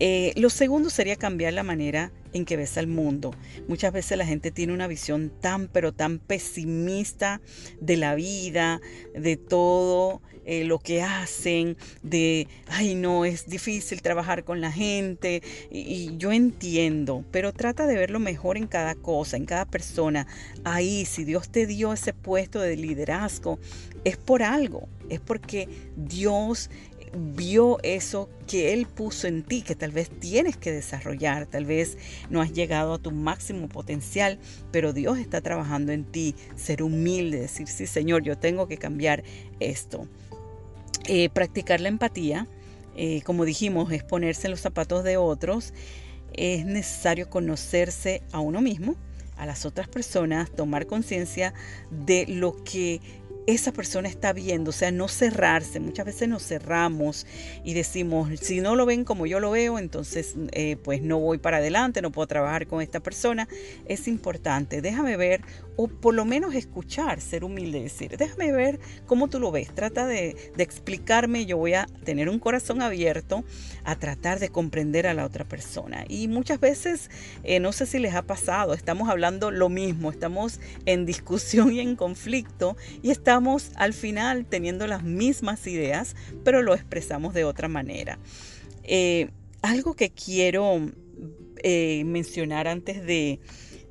Eh, 0.00 0.32
lo 0.36 0.48
segundo 0.48 0.88
sería 0.88 1.16
cambiar 1.16 1.52
la 1.52 1.62
manera 1.62 2.10
en 2.32 2.44
que 2.46 2.56
ves 2.56 2.78
al 2.78 2.86
mundo. 2.86 3.34
Muchas 3.68 3.92
veces 3.92 4.16
la 4.16 4.24
gente 4.24 4.50
tiene 4.50 4.72
una 4.72 4.86
visión 4.86 5.30
tan, 5.40 5.68
pero 5.68 5.92
tan 5.92 6.18
pesimista 6.18 7.40
de 7.80 7.96
la 7.98 8.14
vida, 8.14 8.80
de 9.14 9.36
todo 9.36 10.22
eh, 10.46 10.64
lo 10.64 10.78
que 10.78 11.02
hacen, 11.02 11.76
de, 12.02 12.48
ay 12.66 12.94
no, 12.94 13.26
es 13.26 13.46
difícil 13.46 14.00
trabajar 14.00 14.44
con 14.44 14.60
la 14.62 14.72
gente. 14.72 15.42
y 15.70 16.16
yo 16.16 16.32
entiendo, 16.32 17.24
pero 17.30 17.52
trata 17.52 17.86
de 17.86 17.96
ver 17.96 18.10
lo 18.10 18.20
mejor 18.20 18.56
en 18.56 18.66
cada 18.66 18.94
cosa, 18.94 19.36
en 19.36 19.44
cada 19.44 19.66
persona. 19.66 20.26
Ahí, 20.64 21.04
si 21.04 21.24
Dios 21.24 21.50
te 21.50 21.66
dio 21.66 21.92
ese 21.92 22.14
puesto 22.14 22.60
de 22.60 22.76
liderazgo, 22.76 23.58
es 24.04 24.16
por 24.16 24.42
algo, 24.42 24.88
es 25.10 25.20
porque 25.20 25.68
Dios 25.96 26.70
vio 27.12 27.78
eso 27.82 28.28
que 28.46 28.72
Él 28.72 28.86
puso 28.86 29.26
en 29.26 29.42
ti, 29.42 29.62
que 29.62 29.74
tal 29.74 29.90
vez 29.90 30.10
tienes 30.10 30.56
que 30.56 30.72
desarrollar, 30.72 31.46
tal 31.46 31.64
vez 31.64 31.98
no 32.28 32.40
has 32.40 32.52
llegado 32.52 32.94
a 32.94 32.98
tu 32.98 33.10
máximo 33.10 33.68
potencial, 33.68 34.38
pero 34.70 34.92
Dios 34.92 35.18
está 35.18 35.40
trabajando 35.40 35.92
en 35.92 36.04
ti, 36.04 36.34
ser 36.56 36.82
humilde, 36.82 37.40
decir, 37.40 37.66
sí 37.68 37.86
Señor, 37.86 38.22
yo 38.22 38.38
tengo 38.38 38.68
que 38.68 38.76
cambiar 38.76 39.24
esto. 39.58 40.06
Eh, 41.06 41.28
practicar 41.30 41.80
la 41.80 41.88
empatía, 41.88 42.46
eh, 42.96 43.22
como 43.22 43.44
dijimos, 43.44 43.90
es 43.92 44.04
ponerse 44.04 44.46
en 44.46 44.52
los 44.52 44.60
zapatos 44.60 45.04
de 45.04 45.16
otros, 45.16 45.72
es 46.32 46.64
necesario 46.64 47.28
conocerse 47.28 48.22
a 48.32 48.40
uno 48.40 48.60
mismo, 48.60 48.96
a 49.36 49.46
las 49.46 49.64
otras 49.64 49.88
personas, 49.88 50.50
tomar 50.50 50.86
conciencia 50.86 51.54
de 51.90 52.26
lo 52.26 52.62
que 52.62 53.00
esa 53.46 53.72
persona 53.72 54.08
está 54.08 54.32
viendo, 54.32 54.70
o 54.70 54.72
sea, 54.72 54.90
no 54.90 55.08
cerrarse. 55.08 55.80
Muchas 55.80 56.06
veces 56.06 56.28
nos 56.28 56.42
cerramos 56.46 57.26
y 57.64 57.74
decimos, 57.74 58.28
si 58.40 58.60
no 58.60 58.76
lo 58.76 58.86
ven 58.86 59.04
como 59.04 59.26
yo 59.26 59.40
lo 59.40 59.50
veo, 59.50 59.78
entonces 59.78 60.34
eh, 60.52 60.76
pues 60.82 61.02
no 61.02 61.18
voy 61.18 61.38
para 61.38 61.58
adelante, 61.58 62.02
no 62.02 62.12
puedo 62.12 62.26
trabajar 62.26 62.66
con 62.66 62.82
esta 62.82 63.00
persona. 63.00 63.48
Es 63.86 64.08
importante, 64.08 64.80
déjame 64.82 65.16
ver 65.16 65.42
o 65.82 65.88
por 65.88 66.12
lo 66.14 66.26
menos 66.26 66.54
escuchar, 66.54 67.22
ser 67.22 67.42
humilde, 67.42 67.80
decir, 67.80 68.18
déjame 68.18 68.52
ver 68.52 68.80
cómo 69.06 69.28
tú 69.28 69.40
lo 69.40 69.50
ves, 69.50 69.74
trata 69.74 70.06
de, 70.06 70.36
explicarme, 70.58 71.46
yo 71.46 71.56
voy 71.56 71.72
a 71.72 71.86
tener 72.04 72.28
un 72.28 72.38
corazón 72.38 72.82
abierto 72.82 73.44
a 73.84 73.96
tratar 73.96 74.40
de 74.40 74.50
comprender 74.50 75.06
a 75.06 75.14
la 75.14 75.24
otra 75.24 75.46
persona. 75.46 76.04
Y 76.06 76.28
muchas 76.28 76.60
veces, 76.60 77.08
eh, 77.44 77.60
no 77.60 77.72
sé 77.72 77.86
si 77.86 77.98
les 77.98 78.14
ha 78.14 78.20
pasado, 78.20 78.74
estamos 78.74 79.08
hablando 79.08 79.50
lo 79.50 79.70
mismo, 79.70 80.10
estamos 80.10 80.60
en 80.84 81.06
discusión 81.06 81.72
y 81.72 81.80
en 81.80 81.96
conflicto 81.96 82.76
y 83.00 83.10
estamos 83.10 83.70
al 83.76 83.94
final 83.94 84.44
teniendo 84.44 84.86
las 84.86 85.02
mismas 85.02 85.66
ideas, 85.66 86.14
pero 86.44 86.60
lo 86.60 86.74
expresamos 86.74 87.32
de 87.32 87.44
otra 87.44 87.68
manera. 87.68 88.18
Eh, 88.82 89.30
algo 89.62 89.94
que 89.94 90.10
quiero 90.10 90.90
eh, 91.62 92.04
mencionar 92.04 92.68
antes 92.68 93.02
de, 93.06 93.40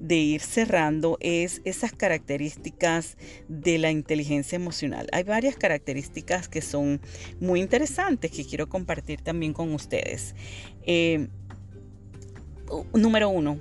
ir 0.08 0.41
cerrando 0.41 1.18
es 1.20 1.62
esas 1.65 1.91
características 1.91 3.18
de 3.48 3.77
la 3.77 3.91
inteligencia 3.91 4.56
emocional. 4.56 5.08
Hay 5.12 5.24
varias 5.24 5.56
características 5.56 6.48
que 6.48 6.62
son 6.62 7.01
muy 7.39 7.60
interesantes 7.60 8.32
que 8.32 8.46
quiero 8.46 8.70
compartir 8.70 9.22
también 9.22 9.53
con 9.53 9.74
ustedes. 9.74 10.36
Eh, 10.84 11.27
número 12.94 13.29
uno, 13.29 13.60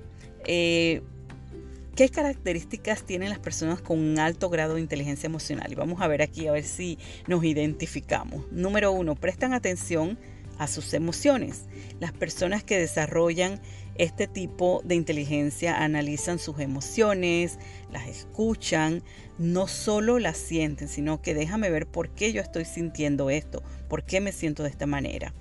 ¿Qué 1.99 2.09
características 2.11 3.03
tienen 3.03 3.29
las 3.29 3.41
personas 3.41 3.81
con 3.81 3.99
un 3.99 4.21
alto 4.21 4.49
grado 4.51 4.77
de 4.77 4.81
inteligencia 4.81 5.27
emocional? 5.27 5.73
Y 5.73 5.75
vamos 5.75 6.01
a 6.01 6.07
ver 6.07 6.23
aquí 6.23 6.47
a 6.47 6.53
ver 6.53 6.63
si 6.63 6.97
nos 7.27 7.43
identificamos. 7.43 8.47
Número 8.53 8.93
uno, 8.93 9.17
prestan 9.17 9.53
atención 9.53 10.17
a 10.59 10.67
sus 10.67 10.93
emociones. 10.95 11.65
Las 12.01 12.13
personas 12.13 12.63
que 12.63 12.79
desarrollan 12.79 13.61
este 13.95 14.27
tipo 14.29 14.81
de 14.85 14.95
inteligencia 14.95 15.83
analizan 15.83 16.39
sus 16.39 16.61
emociones, 16.61 17.59
las 17.91 18.07
escuchan, 18.09 19.03
no 19.39 19.67
solo 19.67 20.19
las 20.19 20.37
sienten, 20.37 20.89
sino 20.89 21.21
que 21.21 21.35
déjame 21.35 21.71
ver 21.71 21.87
por 21.87 22.11
qué 22.11 22.33
yo 22.33 22.41
estoy 22.41 22.65
sintiendo 22.65 23.31
esto, 23.31 23.63
por 23.89 24.05
qué 24.05 24.21
me 24.21 24.33
siento 24.33 24.63
de 24.63 24.71
esta 24.71 24.87
manera. 24.87 25.35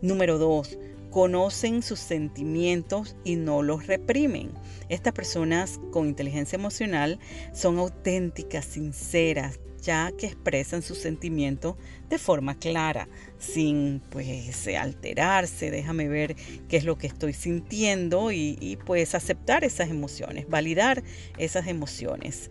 Número 0.00 0.38
dos, 0.38 0.78
conocen 1.10 1.82
sus 1.82 1.98
sentimientos 1.98 3.16
y 3.24 3.36
no 3.36 3.62
los 3.62 3.86
reprimen. 3.86 4.50
Estas 4.88 5.12
personas 5.12 5.80
con 5.90 6.06
inteligencia 6.06 6.56
emocional 6.56 7.18
son 7.52 7.78
auténticas, 7.78 8.64
sinceras, 8.64 9.60
ya 9.80 10.12
que 10.16 10.26
expresan 10.26 10.82
sus 10.82 10.98
sentimientos 10.98 11.76
de 12.08 12.18
forma 12.18 12.58
clara, 12.58 13.08
sin 13.38 14.00
pues 14.10 14.66
alterarse, 14.68 15.70
déjame 15.70 16.08
ver 16.08 16.36
qué 16.68 16.76
es 16.76 16.84
lo 16.84 16.96
que 16.96 17.06
estoy 17.06 17.32
sintiendo 17.32 18.32
y, 18.32 18.78
pues 18.86 19.14
aceptar 19.14 19.64
esas 19.64 19.90
emociones, 19.90 20.48
validar 20.48 21.02
esas 21.36 21.66
emociones. 21.66 22.50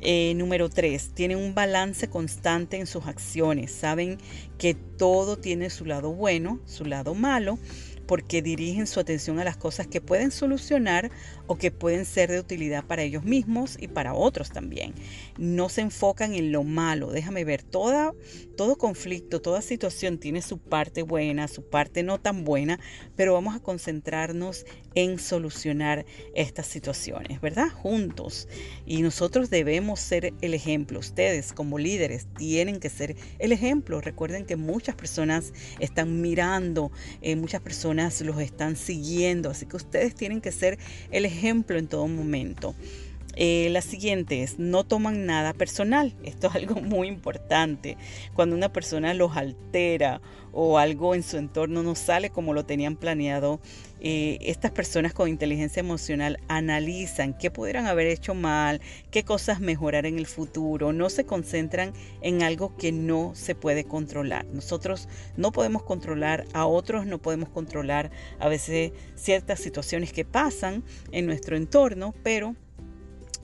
Eh, 0.00 0.34
número 0.36 0.68
tres, 0.68 1.10
tienen 1.14 1.38
un 1.38 1.54
balance 1.54 2.08
constante 2.08 2.76
en 2.76 2.86
sus 2.86 3.06
acciones, 3.06 3.72
saben 3.72 4.18
que 4.58 4.74
todo 4.74 5.38
tiene 5.38 5.70
su 5.70 5.86
lado 5.86 6.12
bueno, 6.12 6.60
su 6.66 6.84
lado 6.84 7.14
malo 7.14 7.58
porque 8.06 8.42
dirigen 8.42 8.86
su 8.86 9.00
atención 9.00 9.38
a 9.38 9.44
las 9.44 9.56
cosas 9.56 9.86
que 9.86 10.00
pueden 10.00 10.30
solucionar 10.30 11.10
o 11.46 11.56
que 11.56 11.70
pueden 11.70 12.04
ser 12.04 12.30
de 12.30 12.40
utilidad 12.40 12.84
para 12.84 13.02
ellos 13.02 13.24
mismos 13.24 13.76
y 13.80 13.88
para 13.88 14.14
otros 14.14 14.50
también. 14.50 14.94
No 15.38 15.68
se 15.68 15.82
enfocan 15.82 16.34
en 16.34 16.52
lo 16.52 16.62
malo. 16.62 17.10
Déjame 17.10 17.44
ver, 17.44 17.62
toda, 17.62 18.12
todo 18.56 18.76
conflicto, 18.76 19.40
toda 19.40 19.62
situación 19.62 20.18
tiene 20.18 20.42
su 20.42 20.58
parte 20.58 21.02
buena, 21.02 21.48
su 21.48 21.62
parte 21.62 22.02
no 22.02 22.18
tan 22.18 22.44
buena, 22.44 22.78
pero 23.16 23.32
vamos 23.32 23.54
a 23.54 23.60
concentrarnos 23.60 24.66
en 24.96 25.18
solucionar 25.20 26.06
estas 26.34 26.66
situaciones, 26.66 27.40
¿verdad? 27.40 27.68
Juntos. 27.68 28.48
Y 28.86 29.02
nosotros 29.02 29.50
debemos 29.50 30.00
ser 30.00 30.32
el 30.40 30.54
ejemplo. 30.54 30.98
Ustedes 30.98 31.52
como 31.52 31.78
líderes 31.78 32.26
tienen 32.36 32.80
que 32.80 32.88
ser 32.88 33.14
el 33.38 33.52
ejemplo. 33.52 34.00
Recuerden 34.00 34.46
que 34.46 34.56
muchas 34.56 34.96
personas 34.96 35.52
están 35.78 36.22
mirando, 36.22 36.90
eh, 37.20 37.36
muchas 37.36 37.60
personas 37.60 38.20
los 38.22 38.40
están 38.40 38.74
siguiendo, 38.74 39.50
así 39.50 39.66
que 39.66 39.76
ustedes 39.76 40.14
tienen 40.14 40.40
que 40.40 40.50
ser 40.50 40.78
el 41.10 41.26
ejemplo 41.26 41.78
en 41.78 41.88
todo 41.88 42.08
momento. 42.08 42.74
Eh, 43.36 43.68
la 43.70 43.82
siguiente 43.82 44.42
es, 44.42 44.58
no 44.58 44.84
toman 44.84 45.26
nada 45.26 45.52
personal. 45.52 46.14
Esto 46.24 46.48
es 46.48 46.54
algo 46.54 46.80
muy 46.80 47.08
importante. 47.08 47.96
Cuando 48.34 48.56
una 48.56 48.72
persona 48.72 49.14
los 49.14 49.36
altera 49.36 50.20
o 50.52 50.78
algo 50.78 51.14
en 51.14 51.22
su 51.22 51.36
entorno 51.36 51.82
no 51.82 51.94
sale 51.94 52.30
como 52.30 52.54
lo 52.54 52.64
tenían 52.64 52.96
planeado, 52.96 53.60
eh, 54.00 54.38
estas 54.40 54.70
personas 54.70 55.12
con 55.12 55.28
inteligencia 55.28 55.80
emocional 55.80 56.38
analizan 56.48 57.36
qué 57.36 57.50
pudieran 57.50 57.86
haber 57.86 58.06
hecho 58.06 58.34
mal, 58.34 58.80
qué 59.10 59.22
cosas 59.22 59.60
mejorar 59.60 60.06
en 60.06 60.18
el 60.18 60.26
futuro, 60.26 60.94
no 60.94 61.10
se 61.10 61.26
concentran 61.26 61.92
en 62.22 62.42
algo 62.42 62.74
que 62.76 62.90
no 62.90 63.32
se 63.34 63.54
puede 63.54 63.84
controlar. 63.84 64.46
Nosotros 64.46 65.08
no 65.36 65.52
podemos 65.52 65.82
controlar 65.82 66.46
a 66.54 66.64
otros, 66.64 67.04
no 67.04 67.18
podemos 67.18 67.50
controlar 67.50 68.10
a 68.38 68.48
veces 68.48 68.92
ciertas 69.14 69.60
situaciones 69.60 70.12
que 70.12 70.24
pasan 70.24 70.84
en 71.12 71.26
nuestro 71.26 71.56
entorno, 71.56 72.14
pero 72.22 72.54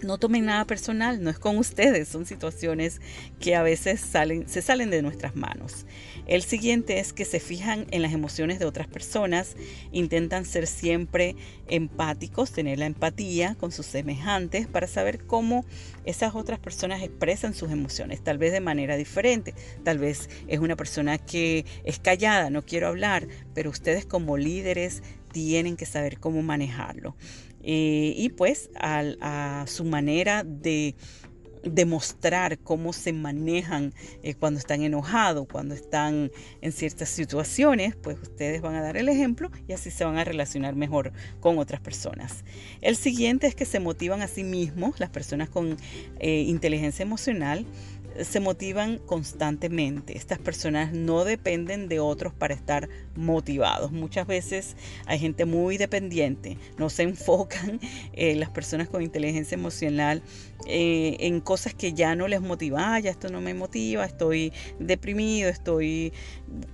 no 0.02 0.18
tomen 0.18 0.46
nada 0.46 0.64
personal, 0.66 1.22
no 1.22 1.30
es 1.30 1.38
con 1.38 1.58
ustedes, 1.58 2.08
son 2.08 2.26
situaciones 2.26 3.00
que 3.40 3.54
a 3.54 3.62
veces 3.62 4.00
salen, 4.00 4.48
se 4.48 4.62
salen 4.62 4.90
de 4.90 5.02
nuestras 5.02 5.36
manos. 5.36 5.86
El 6.26 6.42
siguiente 6.42 6.98
es 6.98 7.12
que 7.12 7.24
se 7.24 7.40
fijan 7.40 7.86
en 7.90 8.02
las 8.02 8.12
emociones 8.12 8.58
de 8.58 8.64
otras 8.64 8.86
personas, 8.86 9.56
intentan 9.90 10.44
ser 10.44 10.66
siempre 10.66 11.36
empáticos, 11.68 12.52
tener 12.52 12.78
la 12.78 12.86
empatía 12.86 13.56
con 13.58 13.72
sus 13.72 13.86
semejantes 13.86 14.66
para 14.66 14.86
saber 14.86 15.24
cómo 15.24 15.64
esas 16.04 16.34
otras 16.34 16.58
personas 16.58 17.02
expresan 17.02 17.54
sus 17.54 17.70
emociones, 17.70 18.22
tal 18.22 18.38
vez 18.38 18.52
de 18.52 18.60
manera 18.60 18.96
diferente, 18.96 19.54
tal 19.84 19.98
vez 19.98 20.28
es 20.48 20.58
una 20.58 20.76
persona 20.76 21.18
que 21.18 21.64
es 21.84 21.98
callada, 21.98 22.50
no 22.50 22.62
quiero 22.62 22.88
hablar, 22.88 23.26
pero 23.54 23.70
ustedes 23.70 24.04
como 24.04 24.36
líderes 24.36 25.02
tienen 25.32 25.76
que 25.76 25.86
saber 25.86 26.18
cómo 26.18 26.42
manejarlo. 26.42 27.16
Eh, 27.62 28.14
y 28.16 28.30
pues 28.30 28.70
a, 28.74 29.64
su 29.66 29.84
manera 29.84 30.44
de 30.44 30.94
demostrar 31.64 32.58
cómo 32.58 32.92
se 32.92 33.12
manejan 33.12 33.94
eh, 34.22 34.34
cuando 34.34 34.58
están 34.58 34.82
enojados, 34.82 35.46
cuando 35.46 35.74
están 35.74 36.32
en 36.60 36.72
ciertas 36.72 37.08
situaciones, 37.08 37.94
pues 37.94 38.18
ustedes 38.20 38.60
van 38.62 38.74
a 38.74 38.82
dar 38.82 38.96
el 38.96 39.08
ejemplo 39.08 39.50
y 39.68 39.72
así 39.72 39.90
se 39.92 40.04
van 40.04 40.18
a 40.18 40.24
relacionar 40.24 40.74
mejor 40.74 41.12
con 41.40 41.58
otras 41.58 41.80
personas. 41.80 42.44
El 42.80 42.96
siguiente 42.96 43.46
es 43.46 43.54
que 43.54 43.64
se 43.64 43.78
motivan 43.78 44.22
a 44.22 44.26
sí 44.26 44.42
mismos, 44.42 44.98
las 44.98 45.10
personas 45.10 45.48
con 45.48 45.76
eh, 46.18 46.40
inteligencia 46.40 47.04
emocional, 47.04 47.64
se 48.22 48.40
motivan 48.40 48.98
constantemente. 48.98 50.16
Estas 50.16 50.38
personas 50.38 50.92
no 50.92 51.24
dependen 51.24 51.88
de 51.88 52.00
otros 52.00 52.32
para 52.32 52.54
estar 52.54 52.88
motivados. 53.16 53.92
Muchas 53.92 54.26
veces 54.26 54.76
hay 55.06 55.18
gente 55.18 55.44
muy 55.44 55.78
dependiente, 55.78 56.58
no 56.78 56.90
se 56.90 57.02
enfocan 57.12 57.80
eh, 58.12 58.34
las 58.36 58.50
personas 58.50 58.88
con 58.88 59.02
inteligencia 59.02 59.54
emocional 59.54 60.22
eh, 60.66 61.16
en 61.20 61.40
cosas 61.40 61.74
que 61.74 61.92
ya 61.92 62.14
no 62.14 62.28
les 62.28 62.40
motiva, 62.40 62.94
ah, 62.94 63.00
ya 63.00 63.10
esto 63.10 63.28
no 63.28 63.40
me 63.40 63.52
motiva, 63.52 64.04
estoy 64.04 64.52
deprimido, 64.78 65.48
estoy 65.48 66.12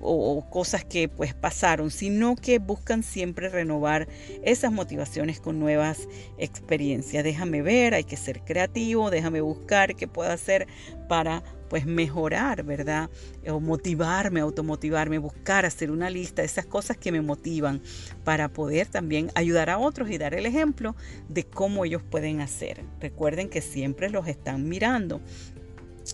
o, 0.00 0.44
cosas 0.50 0.84
que 0.84 1.08
pues 1.08 1.34
pasaron, 1.34 1.90
sino 1.90 2.36
que 2.36 2.58
buscan 2.58 3.02
siempre 3.02 3.48
renovar 3.48 4.08
esas 4.42 4.72
motivaciones 4.72 5.40
con 5.40 5.58
nuevas 5.58 6.08
experiencias. 6.36 7.24
Déjame 7.24 7.62
ver, 7.62 7.94
hay 7.94 8.04
que 8.04 8.16
ser 8.16 8.42
creativo, 8.42 9.10
déjame 9.10 9.40
buscar 9.40 9.94
qué 9.94 10.06
puedo 10.06 10.30
hacer 10.30 10.66
para 11.08 11.27
pues 11.68 11.86
mejorar, 11.86 12.64
¿verdad? 12.64 13.10
O 13.46 13.60
motivarme, 13.60 14.40
automotivarme, 14.40 15.18
buscar, 15.18 15.66
hacer 15.66 15.90
una 15.90 16.10
lista 16.10 16.42
esas 16.42 16.66
cosas 16.66 16.96
que 16.96 17.12
me 17.12 17.20
motivan 17.20 17.82
para 18.24 18.48
poder 18.48 18.86
también 18.86 19.30
ayudar 19.34 19.70
a 19.70 19.78
otros 19.78 20.10
y 20.10 20.18
dar 20.18 20.34
el 20.34 20.46
ejemplo 20.46 20.96
de 21.28 21.44
cómo 21.44 21.84
ellos 21.84 22.02
pueden 22.02 22.40
hacer. 22.40 22.84
Recuerden 23.00 23.48
que 23.48 23.60
siempre 23.60 24.10
los 24.10 24.26
están 24.28 24.68
mirando. 24.68 25.20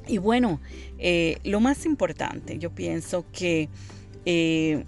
Y 0.07 0.19
bueno, 0.19 0.61
eh, 0.99 1.39
lo 1.45 1.61
más 1.61 1.87
importante, 1.87 2.59
yo 2.59 2.75
pienso 2.75 3.25
que 3.31 3.69
eh, 4.25 4.85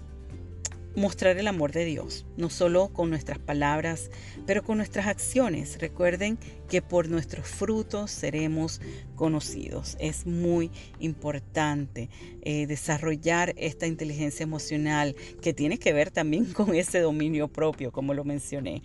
mostrar 0.97 1.37
el 1.37 1.47
amor 1.47 1.71
de 1.71 1.85
Dios, 1.85 2.25
no 2.37 2.49
solo 2.49 2.89
con 2.89 3.09
nuestras 3.09 3.37
palabras, 3.37 4.09
pero 4.45 4.63
con 4.63 4.77
nuestras 4.77 5.07
acciones. 5.07 5.79
Recuerden 5.79 6.39
que 6.69 6.81
por 6.81 7.09
nuestros 7.09 7.47
frutos 7.47 8.11
seremos 8.11 8.81
conocidos. 9.15 9.97
Es 9.99 10.25
muy 10.25 10.71
importante 10.99 12.09
eh, 12.41 12.67
desarrollar 12.67 13.53
esta 13.57 13.87
inteligencia 13.87 14.43
emocional 14.43 15.15
que 15.41 15.53
tiene 15.53 15.79
que 15.79 15.93
ver 15.93 16.11
también 16.11 16.45
con 16.53 16.75
ese 16.75 16.99
dominio 16.99 17.47
propio, 17.47 17.91
como 17.91 18.13
lo 18.13 18.23
mencioné. 18.23 18.83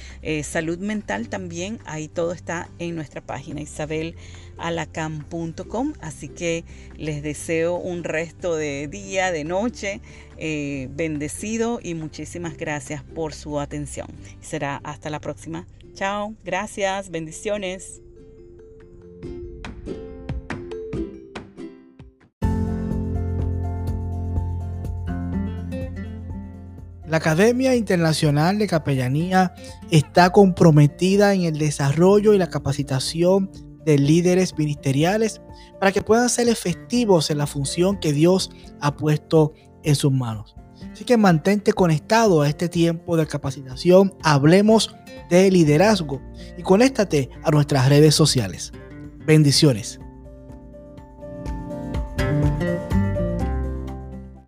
salud 0.43 0.77
mental 0.79 1.29
también, 1.29 1.79
ahí 1.85 2.07
todo 2.07 2.31
está 2.31 2.69
en 2.79 2.95
nuestra 2.95 3.21
página, 3.21 3.61
isabelalacan.com. 3.61 5.93
Así 6.01 6.29
que 6.29 6.63
les 6.95 7.21
deseo 7.23 7.75
un 7.75 8.03
resto 8.03 8.55
de 8.55 8.87
día, 8.87 9.31
de 9.31 9.43
noche 9.43 10.01
eh, 10.43 10.89
bendecido 10.89 11.79
y 11.83 11.93
muchísimas 11.93 12.57
gracias 12.57 13.03
por 13.03 13.31
su 13.35 13.59
atención. 13.59 14.07
Será 14.41 14.77
hasta 14.77 15.11
la 15.11 15.19
próxima. 15.19 15.67
Chao, 15.93 16.33
gracias, 16.43 17.11
bendiciones. 17.11 18.01
La 27.07 27.17
Academia 27.17 27.75
Internacional 27.75 28.57
de 28.57 28.65
Capellanía 28.65 29.53
está 29.91 30.31
comprometida 30.31 31.35
en 31.35 31.43
el 31.43 31.59
desarrollo 31.59 32.33
y 32.33 32.39
la 32.39 32.49
capacitación 32.49 33.51
de 33.85 33.99
líderes 33.99 34.57
ministeriales 34.57 35.39
para 35.79 35.91
que 35.91 36.01
puedan 36.01 36.29
ser 36.29 36.49
efectivos 36.49 37.29
en 37.29 37.37
la 37.37 37.45
función 37.45 37.99
que 37.99 38.11
Dios 38.11 38.49
ha 38.79 38.95
puesto 38.95 39.53
en 39.83 39.95
sus 39.95 40.11
manos. 40.11 40.55
Así 40.91 41.05
que 41.05 41.17
mantente 41.17 41.73
conectado 41.73 42.41
a 42.41 42.49
este 42.49 42.67
tiempo 42.67 43.15
de 43.15 43.27
capacitación. 43.27 44.13
Hablemos 44.23 44.93
de 45.29 45.49
liderazgo 45.49 46.21
y 46.57 46.63
conéctate 46.63 47.29
a 47.43 47.51
nuestras 47.51 47.87
redes 47.87 48.15
sociales. 48.15 48.71
Bendiciones. 49.25 50.00